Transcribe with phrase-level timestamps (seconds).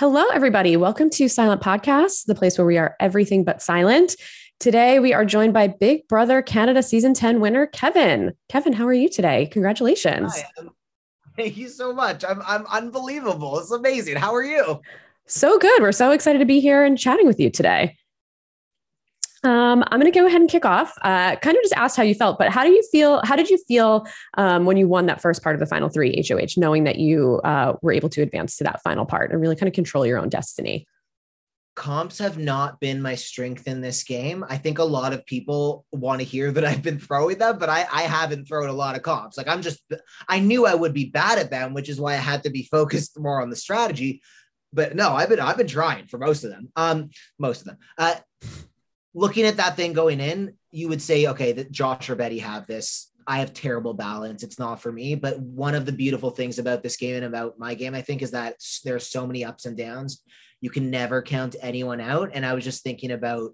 [0.00, 0.76] Hello, everybody.
[0.76, 4.16] Welcome to Silent Podcast, the place where we are everything but silent.
[4.58, 8.32] Today, we are joined by Big Brother Canada Season 10 winner, Kevin.
[8.48, 9.46] Kevin, how are you today?
[9.52, 10.34] Congratulations.
[10.36, 10.66] Hi,
[11.36, 12.24] thank you so much.
[12.24, 13.56] I'm I'm unbelievable.
[13.60, 14.16] It's amazing.
[14.16, 14.80] How are you?
[15.28, 15.80] So good.
[15.80, 17.96] We're so excited to be here and chatting with you today.
[19.44, 20.96] Um, I'm going to go ahead and kick off.
[21.02, 23.20] Uh, kind of just asked how you felt, but how do you feel?
[23.24, 24.06] How did you feel
[24.38, 27.40] um, when you won that first part of the final three HOH, knowing that you
[27.44, 30.18] uh, were able to advance to that final part and really kind of control your
[30.18, 30.86] own destiny?
[31.76, 34.44] Comps have not been my strength in this game.
[34.48, 37.68] I think a lot of people want to hear that I've been throwing them, but
[37.68, 39.36] I, I haven't thrown a lot of comps.
[39.36, 39.82] Like I'm just,
[40.28, 42.62] I knew I would be bad at them, which is why I had to be
[42.70, 44.22] focused more on the strategy.
[44.72, 46.70] But no, I've been, I've been trying for most of them.
[46.76, 47.78] Um, most of them.
[47.98, 48.14] Uh,
[49.14, 52.66] looking at that thing going in, you would say, okay, that Josh or Betty have
[52.66, 53.10] this.
[53.26, 54.42] I have terrible balance.
[54.42, 55.14] It's not for me.
[55.14, 58.20] But one of the beautiful things about this game and about my game, I think,
[58.20, 60.22] is that there are so many ups and downs.
[60.60, 62.32] You can never count anyone out.
[62.34, 63.52] And I was just thinking about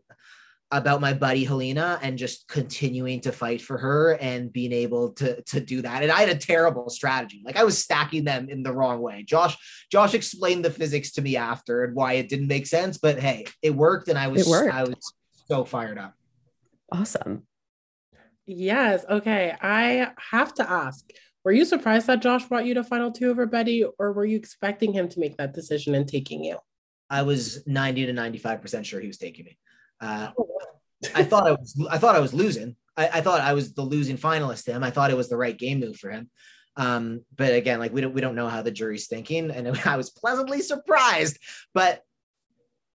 [0.72, 5.43] about my buddy Helena and just continuing to fight for her and being able to
[5.43, 6.03] to do that.
[6.03, 7.43] And I had a terrible strategy.
[7.44, 9.25] Like I was stacking them in the wrong way.
[9.25, 9.56] Josh
[9.91, 13.47] Josh explained the physics to me after and why it didn't make sense, but hey,
[13.62, 14.50] it worked and I was.
[14.53, 15.12] I was
[15.50, 16.15] so fired up.
[16.93, 17.47] Awesome.
[18.47, 19.05] Yes.
[19.09, 19.55] Okay.
[19.61, 21.05] I have to ask
[21.44, 24.37] Were you surprised that Josh brought you to final two over Betty, or were you
[24.37, 26.59] expecting him to make that decision and taking you?
[27.09, 29.59] I was 90 to 95% sure he was taking me.
[30.00, 30.31] Uh,
[31.15, 32.77] I thought I was I thought I was losing.
[32.97, 34.84] I, I thought I was the losing finalist to him.
[34.84, 36.31] I thought it was the right game move for him.
[36.77, 39.97] Um, but again, like we don't we don't know how the jury's thinking, and I
[39.97, 41.38] was pleasantly surprised.
[41.75, 42.03] But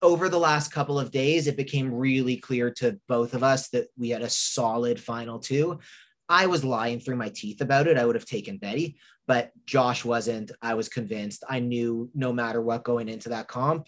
[0.02, 3.88] over the last couple of days, it became really clear to both of us that
[3.98, 5.80] we had a solid final two.
[6.28, 7.98] I was lying through my teeth about it.
[7.98, 8.98] I would have taken Betty,
[9.28, 10.52] but Josh wasn't.
[10.62, 11.44] I was convinced.
[11.48, 13.88] I knew no matter what going into that comp,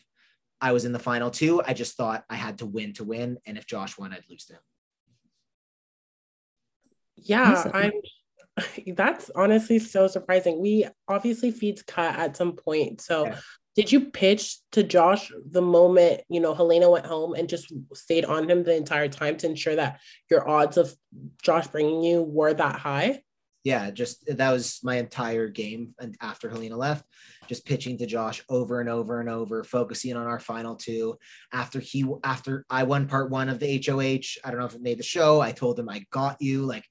[0.62, 1.62] I was in the final two.
[1.66, 3.38] I just thought I had to win to win.
[3.46, 4.60] And if Josh won, I'd lose to him.
[7.16, 7.72] Yeah, Awesome.
[7.74, 7.92] I'm.
[8.96, 10.60] That's honestly so surprising.
[10.60, 13.02] We obviously feeds cut at some point.
[13.02, 13.38] So, Yeah.
[13.78, 18.26] Did you pitch to Josh the moment you know Helena went home and just stayed
[18.26, 20.00] on him the entire time to ensure that
[20.32, 20.92] your odds of
[21.44, 23.22] Josh bringing you were that high?
[23.64, 25.94] Yeah, just that was my entire game.
[26.00, 27.06] And after Helena left,
[27.48, 31.16] just pitching to Josh over and over and over, focusing on our final two.
[31.54, 34.82] After he, after I won part one of the HOH, I don't know if it
[34.82, 35.40] made the show.
[35.40, 36.66] I told him I got you.
[36.66, 36.86] Like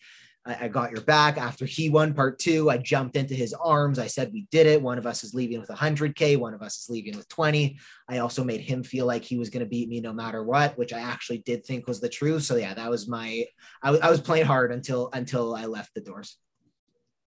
[0.46, 1.36] I, I got your back.
[1.36, 3.98] After he won part two, I jumped into his arms.
[3.98, 4.80] I said, We did it.
[4.80, 7.78] One of us is leaving with 100K, one of us is leaving with 20.
[8.08, 10.78] I also made him feel like he was going to beat me no matter what,
[10.78, 12.44] which I actually did think was the truth.
[12.44, 13.44] So, yeah, that was my,
[13.82, 16.36] I, was- I was playing hard until, until I left the doors,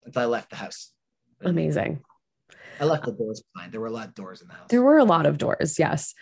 [0.04, 0.92] until I left the house.
[1.42, 2.00] Amazing.
[2.80, 3.72] I left the doors behind.
[3.72, 4.68] There were a lot of doors in the house.
[4.68, 6.14] There were a lot of doors, yes.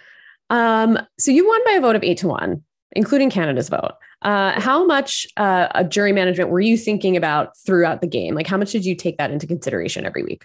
[0.51, 3.93] Um, so you won by a vote of eight to one, including Canada's vote.
[4.23, 8.35] Uh, how much uh, jury management were you thinking about throughout the game?
[8.35, 10.45] Like, how much did you take that into consideration every week?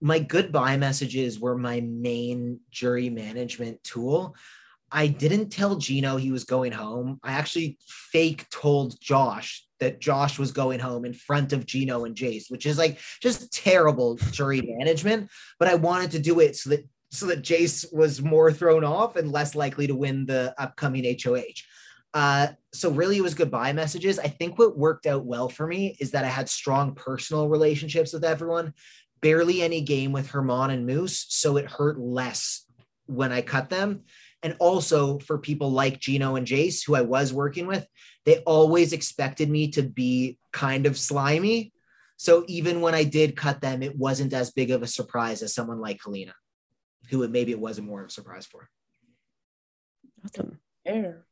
[0.00, 4.34] my goodbye messages were my main jury management tool.
[4.90, 7.20] I didn't tell Gino he was going home.
[7.22, 12.16] I actually fake told Josh that Josh was going home in front of Gino and
[12.16, 15.30] Jace, which is like just terrible jury management.
[15.58, 19.16] But I wanted to do it so that so that Jace was more thrown off
[19.16, 21.62] and less likely to win the upcoming HOH.
[22.12, 24.18] Uh, so really it was goodbye messages.
[24.18, 28.12] I think what worked out well for me is that I had strong personal relationships
[28.12, 28.74] with everyone
[29.20, 32.64] barely any game with Herman and Moose, so it hurt less
[33.06, 34.02] when I cut them.
[34.42, 37.86] And also for people like Gino and Jace, who I was working with,
[38.24, 41.72] they always expected me to be kind of slimy.
[42.16, 45.54] So even when I did cut them, it wasn't as big of a surprise as
[45.54, 46.34] someone like Helena,
[47.10, 48.68] who it, maybe it wasn't more of a surprise for.
[50.24, 50.58] Awesome.
[50.84, 51.26] Fair.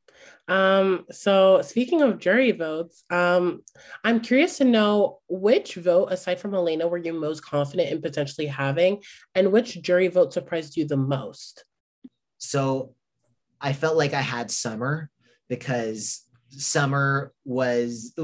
[0.49, 3.63] Um, so speaking of jury votes, um,
[4.03, 8.47] I'm curious to know which vote, aside from Helena, were you most confident in potentially
[8.47, 9.03] having,
[9.35, 11.65] and which jury vote surprised you the most?
[12.39, 12.95] So
[13.61, 15.11] I felt like I had Summer
[15.49, 18.15] because Summer was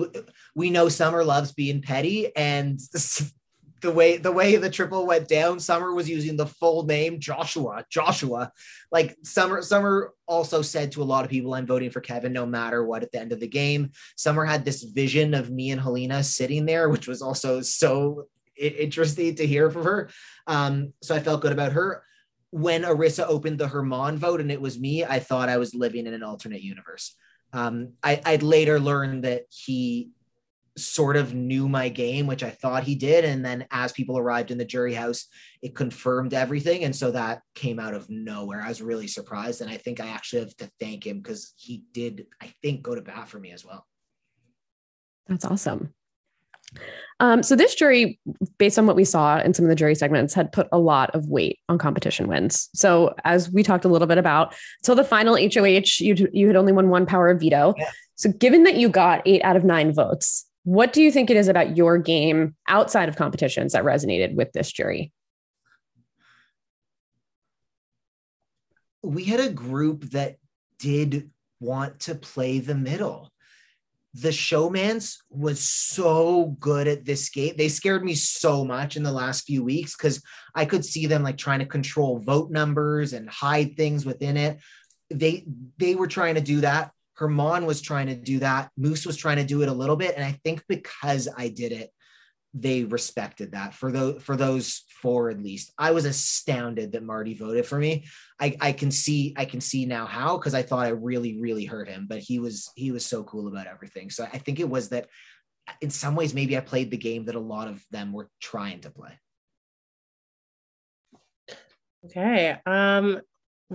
[0.54, 2.80] we know Summer loves being petty and
[3.84, 7.84] the way the way the triple went down, Summer was using the full name Joshua.
[7.90, 8.50] Joshua,
[8.90, 9.60] like Summer.
[9.60, 13.02] Summer also said to a lot of people, "I'm voting for Kevin no matter what."
[13.02, 16.64] At the end of the game, Summer had this vision of me and Helena sitting
[16.64, 18.26] there, which was also so
[18.56, 20.08] interesting to hear from her.
[20.46, 22.02] Um, so I felt good about her.
[22.50, 26.06] When Arisa opened the Herman vote and it was me, I thought I was living
[26.06, 27.14] in an alternate universe.
[27.52, 30.10] Um, I, I'd later learned that he
[30.76, 33.24] sort of knew my game, which I thought he did.
[33.24, 35.26] And then as people arrived in the jury house,
[35.62, 36.84] it confirmed everything.
[36.84, 38.60] And so that came out of nowhere.
[38.60, 39.60] I was really surprised.
[39.60, 42.94] And I think I actually have to thank him because he did, I think, go
[42.94, 43.86] to bat for me as well.
[45.28, 45.94] That's awesome.
[47.20, 48.18] Um, so this jury,
[48.58, 51.14] based on what we saw in some of the jury segments, had put a lot
[51.14, 52.68] of weight on competition wins.
[52.74, 56.56] So as we talked a little bit about, so the final HOH, you you had
[56.56, 57.74] only won one power of veto.
[57.78, 57.90] Yeah.
[58.16, 61.36] So given that you got eight out of nine votes, what do you think it
[61.36, 65.12] is about your game outside of competitions that resonated with this jury?
[69.02, 70.36] We had a group that
[70.78, 71.30] did
[71.60, 73.30] want to play the middle.
[74.14, 77.54] The showmans was so good at this game.
[77.58, 80.22] They scared me so much in the last few weeks because
[80.54, 84.60] I could see them like trying to control vote numbers and hide things within it.
[85.10, 85.44] They
[85.76, 88.70] they were trying to do that Herman was trying to do that.
[88.76, 90.14] Moose was trying to do it a little bit.
[90.16, 91.90] And I think because I did it,
[92.56, 95.72] they respected that for those for those four at least.
[95.76, 98.06] I was astounded that Marty voted for me.
[98.40, 101.64] I, I can see I can see now how because I thought I really really
[101.64, 104.08] hurt him, but he was he was so cool about everything.
[104.08, 105.08] So I think it was that
[105.80, 108.80] in some ways maybe I played the game that a lot of them were trying
[108.82, 109.18] to play.
[112.06, 112.56] Okay.
[112.66, 113.20] Um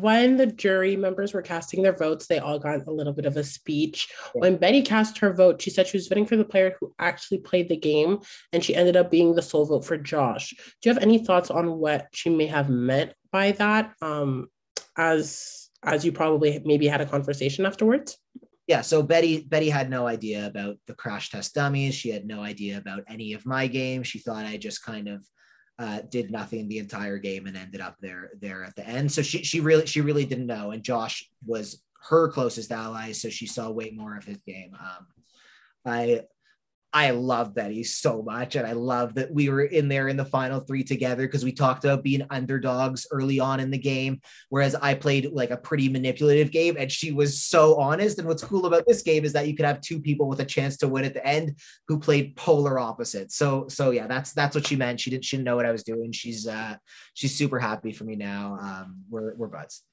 [0.01, 3.37] when the jury members were casting their votes, they all got a little bit of
[3.37, 4.07] a speech.
[4.33, 7.39] When Betty cast her vote, she said she was voting for the player who actually
[7.39, 8.19] played the game,
[8.53, 10.51] and she ended up being the sole vote for Josh.
[10.51, 13.93] Do you have any thoughts on what she may have meant by that?
[14.01, 14.47] Um,
[14.97, 18.17] as as you probably maybe had a conversation afterwards.
[18.67, 21.95] Yeah, so Betty Betty had no idea about the crash test dummies.
[21.95, 24.07] She had no idea about any of my games.
[24.07, 25.25] She thought I just kind of
[25.79, 29.11] uh, did nothing the entire game and ended up there there at the end.
[29.11, 30.71] So she she really she really didn't know.
[30.71, 34.75] And Josh was her closest ally, so she saw way more of his game.
[34.79, 35.07] Um,
[35.85, 36.21] I
[36.91, 38.55] I love Betty so much.
[38.55, 41.51] And I love that we were in there in the final three together because we
[41.51, 44.21] talked about being underdogs early on in the game.
[44.49, 48.17] Whereas I played like a pretty manipulative game and she was so honest.
[48.17, 50.45] And what's cool about this game is that you could have two people with a
[50.45, 53.35] chance to win at the end who played polar opposites.
[53.35, 54.99] So, so yeah, that's, that's what she meant.
[54.99, 56.11] She didn't, she didn't know what I was doing.
[56.11, 56.75] She's, uh,
[57.13, 58.57] she's super happy for me now.
[58.59, 59.83] Um, we're, we're buds.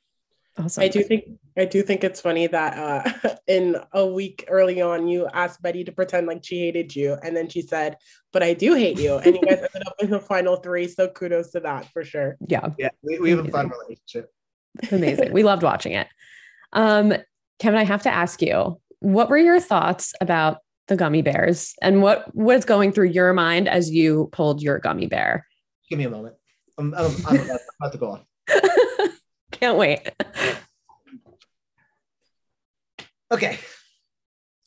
[0.59, 0.83] Awesome.
[0.83, 1.25] I do think
[1.59, 5.85] I do think it's funny that uh, in a week early on, you asked Betty
[5.85, 7.97] to pretend like she hated you, and then she said,
[8.33, 10.89] "But I do hate you," and you guys ended up in the final three.
[10.89, 12.37] So kudos to that for sure.
[12.49, 14.33] Yeah, yeah, we, we have a fun relationship.
[14.91, 15.33] Amazing.
[15.37, 16.09] We loved watching it.
[16.73, 17.13] Um,
[17.59, 20.59] Kevin, I have to ask you, what were your thoughts about
[20.89, 25.07] the gummy bears, and what was going through your mind as you pulled your gummy
[25.07, 25.47] bear?
[25.91, 26.37] Give me a moment.
[26.79, 27.41] I'm, I'm, I'm
[27.81, 28.23] about to go off.
[29.61, 30.01] Can't wait.
[33.33, 33.59] okay.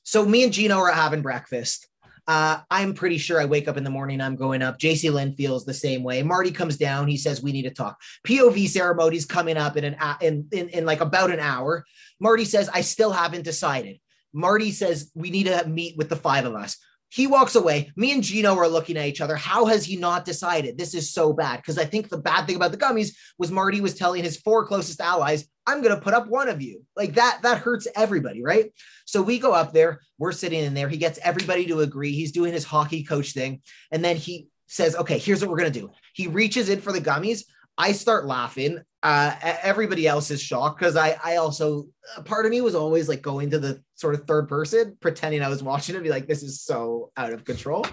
[0.04, 1.88] So me and Gino are having breakfast.
[2.28, 4.78] Uh, I'm pretty sure I wake up in the morning, I'm going up.
[4.78, 6.22] Jacey-Lynne feels the same way.
[6.22, 7.08] Marty comes down.
[7.08, 8.00] He says, We need to talk.
[8.28, 11.86] POV ceremony's coming up in an in, in, in like about an hour.
[12.20, 14.00] Marty says, I still haven't decided.
[14.32, 16.78] Marty says, We need to meet with the five of us.
[17.12, 17.92] He walks away.
[17.96, 19.36] Me and Gino are looking at each other.
[19.36, 20.78] How has he not decided?
[20.78, 21.58] This is so bad.
[21.58, 24.66] Because I think the bad thing about the gummies was Marty was telling his four
[24.68, 26.84] closest allies, I'm gonna put up one of you.
[26.96, 28.72] Like that, that hurts everybody, right?
[29.06, 30.88] So we go up there, we're sitting in there.
[30.90, 32.12] He gets everybody to agree.
[32.12, 33.62] He's doing his hockey coach thing.
[33.92, 35.92] And then he says, Okay, here's what we're gonna do.
[36.14, 37.44] He reaches in for the gummies.
[37.80, 38.82] I start laughing.
[39.02, 41.86] Uh, everybody else is shocked because I, I also,
[42.26, 45.48] part of me was always like going to the sort of third person, pretending I
[45.48, 47.86] was watching it, be like, this is so out of control.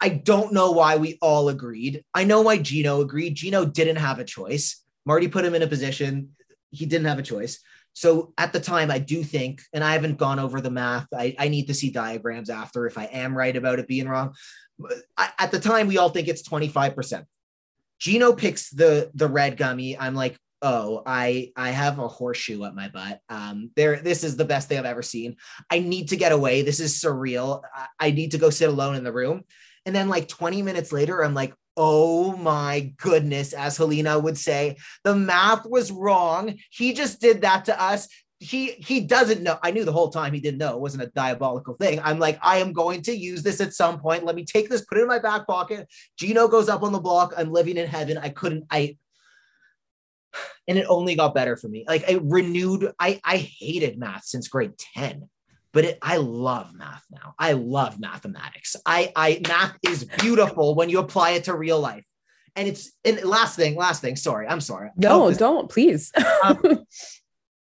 [0.00, 2.04] I don't know why we all agreed.
[2.14, 3.34] I know why Gino agreed.
[3.34, 4.80] Gino didn't have a choice.
[5.04, 6.30] Marty put him in a position.
[6.70, 7.58] He didn't have a choice.
[7.92, 11.08] So at the time, I do think, and I haven't gone over the math.
[11.12, 14.34] I, I need to see diagrams after if I am right about it being wrong.
[15.18, 17.24] At the time, we all think it's 25%.
[18.00, 19.96] Gino picks the the red gummy.
[19.98, 23.20] I'm like, oh, I I have a horseshoe at my butt.
[23.28, 25.36] Um, there, this is the best thing I've ever seen.
[25.70, 26.62] I need to get away.
[26.62, 27.62] This is surreal.
[27.74, 29.44] I, I need to go sit alone in the room.
[29.86, 34.76] And then like 20 minutes later, I'm like, oh my goodness, as Helena would say,
[35.04, 36.58] the math was wrong.
[36.70, 38.08] He just did that to us.
[38.40, 39.58] He he doesn't know.
[39.62, 42.00] I knew the whole time he didn't know it wasn't a diabolical thing.
[42.02, 44.24] I'm like, I am going to use this at some point.
[44.24, 45.88] Let me take this, put it in my back pocket.
[46.16, 47.34] Gino goes up on the block.
[47.36, 48.16] I'm living in heaven.
[48.16, 48.96] I couldn't, I
[50.66, 51.84] and it only got better for me.
[51.86, 55.28] Like I renewed, I I hated math since grade 10
[55.72, 57.34] but it, I love math now.
[57.38, 58.76] I love mathematics.
[58.84, 62.04] I, I math is beautiful when you apply it to real life.
[62.56, 64.16] And it's and last thing, last thing.
[64.16, 64.90] Sorry, I'm sorry.
[64.96, 66.10] No, don't please.
[66.44, 66.60] um,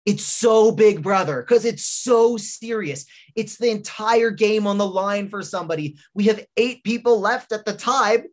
[0.09, 3.05] it's so big brother because it's so serious.
[3.37, 5.99] It's the entire game on the line for somebody.
[6.15, 8.25] We have eight people left at the time,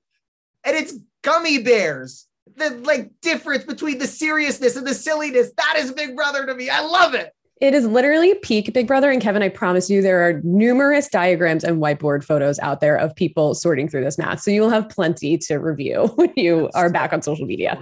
[0.64, 2.28] and it's gummy bears.
[2.56, 5.52] The like difference between the seriousness and the silliness.
[5.58, 6.70] That is big brother to me.
[6.70, 7.34] I love it.
[7.60, 9.12] It is literally peak Big Brother.
[9.12, 13.16] And Kevin, I promise you, there are numerous diagrams and whiteboard photos out there of
[13.16, 14.42] people sorting through this math.
[14.42, 17.78] So you will have plenty to review when you are back on social media.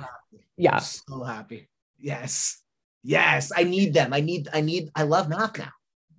[0.58, 0.76] Yeah.
[0.76, 1.70] I'm so happy.
[2.00, 2.63] Yes.
[3.04, 3.52] Yes.
[3.56, 4.14] I need them.
[4.14, 5.72] I need, I need, I love math now.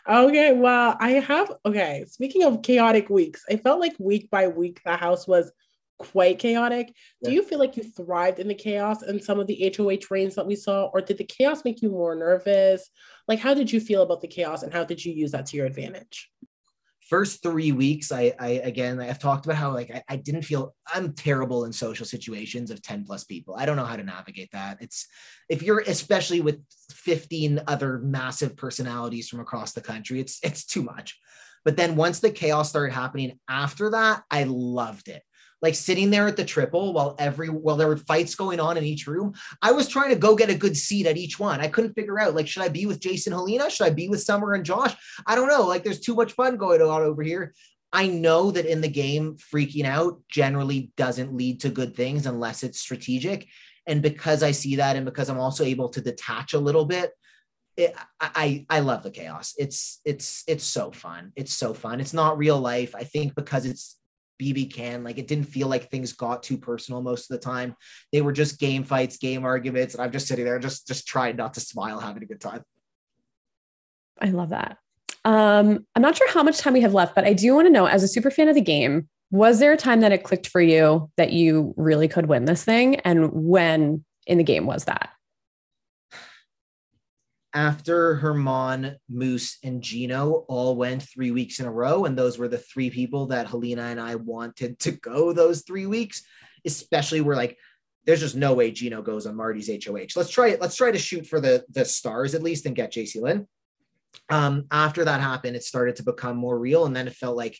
[0.08, 2.04] okay, well, I have okay.
[2.08, 5.52] Speaking of chaotic weeks, I felt like week by week the house was
[5.98, 6.92] quite chaotic.
[7.22, 10.34] Do you feel like you thrived in the chaos and some of the HOH reigns
[10.34, 12.90] that we saw, or did the chaos make you more nervous?
[13.28, 15.56] Like, how did you feel about the chaos and how did you use that to
[15.56, 16.30] your advantage?
[17.08, 20.74] First three weeks i i again i've talked about how like I, I didn't feel
[20.92, 23.54] i'm terrible in social situations of 10 plus people.
[23.56, 24.78] I don't know how to navigate that.
[24.80, 25.06] It's
[25.48, 26.60] if you're especially with
[26.90, 31.18] 15 other massive personalities from across the country it's it's too much.
[31.64, 35.22] But then once the chaos started happening after that i loved it
[35.66, 38.84] like sitting there at the triple while every while there were fights going on in
[38.84, 41.68] each room i was trying to go get a good seat at each one i
[41.68, 44.54] couldn't figure out like should i be with jason helena should i be with summer
[44.54, 44.94] and josh
[45.26, 45.66] I don't know.
[45.66, 47.54] Like there's too much fun going on over here.
[47.92, 52.62] I know that in the game, freaking out generally doesn't lead to good things unless
[52.62, 53.48] it's strategic.
[53.86, 57.12] And because I see that, and because I'm also able to detach a little bit,
[57.76, 59.54] it, I I love the chaos.
[59.58, 61.32] It's it's it's so fun.
[61.36, 62.00] It's so fun.
[62.00, 62.94] It's not real life.
[62.94, 63.96] I think because it's
[64.40, 67.74] BB can like it didn't feel like things got too personal most of the time.
[68.12, 71.36] They were just game fights, game arguments, and I'm just sitting there just just trying
[71.36, 72.62] not to smile, having a good time.
[74.20, 74.78] I love that.
[75.24, 77.72] Um, I'm not sure how much time we have left, but I do want to
[77.72, 80.46] know, as a super fan of the game, was there a time that it clicked
[80.46, 82.96] for you that you really could win this thing?
[82.96, 85.10] And when in the game was that?
[87.56, 92.48] After Herman, Moose, and Gino all went three weeks in a row, and those were
[92.48, 96.22] the three people that Helena and I wanted to go those three weeks,
[96.66, 97.56] especially we're like,
[98.04, 100.08] there's just no way Gino goes on Marty's HOH.
[100.16, 100.60] Let's try it.
[100.60, 103.48] Let's try to shoot for the the stars at least and get Jacey-Lynne.
[104.28, 107.58] Um, after that happened, it started to become more real, and then it felt like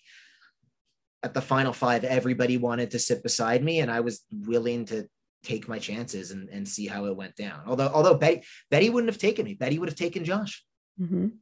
[1.23, 5.09] at the final five, everybody wanted to sit beside me, and I was willing to
[5.47, 7.61] take my chances and, and see how it went down.
[7.67, 9.55] Although although Betty Betty wouldn't have taken me.
[9.55, 10.65] Betty would have taken Josh.
[11.00, 11.33] Mhm.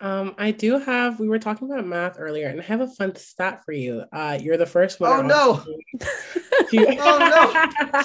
[0.00, 1.18] Um, I do have.
[1.18, 4.04] We were talking about math earlier, and I have a fun stat for you.
[4.12, 5.14] Uh, you're the first winner.
[5.16, 5.64] Oh no!
[6.70, 8.02] to- Oh,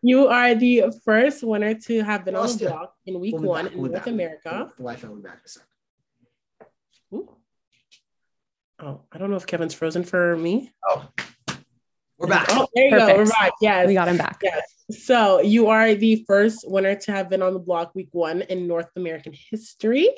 [0.00, 2.68] you are the first winner to have been on the it.
[2.70, 3.74] block in week We'll one back.
[3.74, 4.14] in We'll be North back.
[4.14, 4.72] America.
[4.76, 5.68] The Wi-Fi will be back in a second.
[7.14, 7.36] Ooh.
[8.80, 10.72] Oh, I don't know if Kevin's frozen for me.
[10.88, 11.08] Oh,
[12.18, 12.46] we're back.
[12.50, 13.06] Oh, there you go.
[13.06, 13.38] We're Perfect.
[13.40, 13.52] back.
[13.60, 13.86] Yes.
[13.86, 14.40] We got him back.
[14.42, 14.62] Yes.
[14.90, 18.66] So you are the first winner to have been on the block week one in
[18.66, 20.10] North American history.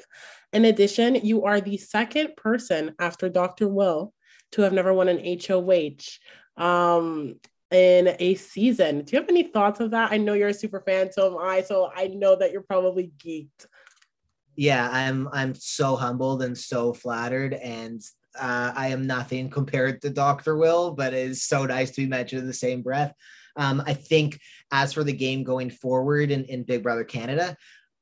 [0.52, 3.68] In addition, you are the second person after Dr.
[3.68, 4.12] Will
[4.52, 6.18] to have never won an HOH
[6.62, 7.36] um,
[7.70, 9.02] in a season.
[9.02, 10.12] Do you have any thoughts of that?
[10.12, 11.62] I know you're a super fan, so am I.
[11.62, 13.66] So I know that you're probably geeked.
[14.56, 18.02] Yeah, I'm I'm so humbled and so flattered, and
[18.38, 20.56] uh, I am nothing compared to Dr.
[20.56, 23.12] Will, but it is so nice to be mentioned in the same breath.
[23.56, 24.38] Um, I think
[24.70, 27.56] as for the game going forward in, in Big Brother Canada,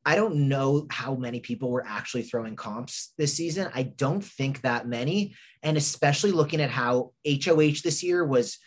[0.05, 3.71] I don't know how many people were actually throwing comps this season.
[3.75, 5.35] I don't think that many.
[5.63, 8.59] And especially looking at how HOH this year was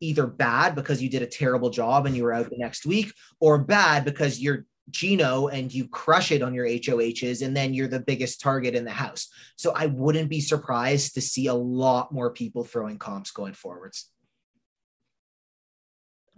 [0.00, 3.12] either bad because you did a terrible job and you were out the next week,
[3.40, 7.88] or bad because you're Gino and you crush it on your HOHs and then you're
[7.88, 9.28] the biggest target in the house.
[9.56, 14.08] So I wouldn't be surprised to see a lot more people throwing comps going forwards.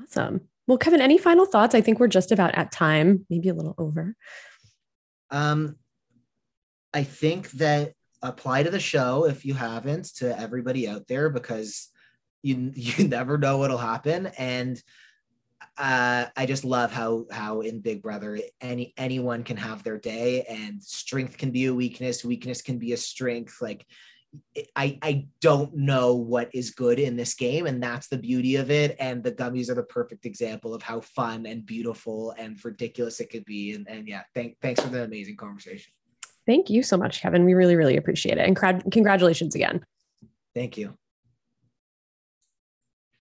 [0.01, 0.43] Awesome.
[0.67, 1.75] Well, Kevin, any final thoughts?
[1.75, 4.17] I think we're just about at time, maybe a little over.
[5.31, 5.77] Um,
[6.93, 11.89] I think that apply to the show if you haven't to everybody out there because
[12.43, 14.83] you you never know what'll happen and
[15.79, 20.45] uh, I just love how how in Big Brother any anyone can have their day
[20.49, 23.61] and strength can be a weakness, weakness can be a strength.
[23.61, 23.87] Like
[24.77, 28.71] I I don't know what is good in this game, and that's the beauty of
[28.71, 28.97] it.
[28.99, 33.31] And the gummies are the perfect example of how fun and beautiful and ridiculous it
[33.31, 33.73] could be.
[33.73, 35.93] And and yeah, thank thanks for the amazing conversation.
[36.47, 37.45] Thank you so much, Kevin.
[37.45, 39.85] We really really appreciate it, and congratulations again.
[40.55, 40.97] Thank you.